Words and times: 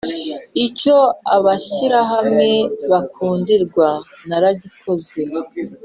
Icyo 0.65 0.97
abashyirahamwe 1.35 2.49
bakundirwa 2.91 3.87
naragikoze. 4.27 5.19